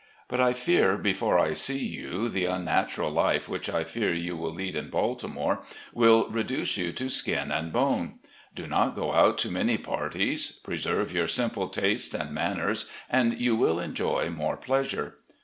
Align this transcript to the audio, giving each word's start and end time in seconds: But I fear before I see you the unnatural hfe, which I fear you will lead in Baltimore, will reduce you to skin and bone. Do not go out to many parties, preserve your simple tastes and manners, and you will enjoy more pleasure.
But 0.27 0.41
I 0.41 0.51
fear 0.53 0.97
before 0.97 1.37
I 1.37 1.53
see 1.53 1.85
you 1.85 2.27
the 2.27 2.45
unnatural 2.45 3.11
hfe, 3.13 3.47
which 3.47 3.69
I 3.69 3.83
fear 3.83 4.11
you 4.11 4.35
will 4.35 4.49
lead 4.51 4.75
in 4.75 4.89
Baltimore, 4.89 5.61
will 5.93 6.27
reduce 6.31 6.75
you 6.75 6.91
to 6.93 7.07
skin 7.07 7.51
and 7.51 7.71
bone. 7.71 8.17
Do 8.55 8.65
not 8.65 8.95
go 8.95 9.13
out 9.13 9.37
to 9.37 9.51
many 9.51 9.77
parties, 9.77 10.53
preserve 10.63 11.11
your 11.13 11.27
simple 11.27 11.67
tastes 11.69 12.15
and 12.15 12.31
manners, 12.31 12.89
and 13.11 13.39
you 13.39 13.55
will 13.55 13.79
enjoy 13.79 14.31
more 14.31 14.57
pleasure. 14.57 15.19